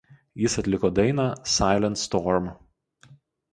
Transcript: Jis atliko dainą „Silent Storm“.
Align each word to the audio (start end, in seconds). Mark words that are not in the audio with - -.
Jis 0.43 0.55
atliko 0.61 0.91
dainą 1.01 1.27
„Silent 1.57 2.01
Storm“. 2.07 2.51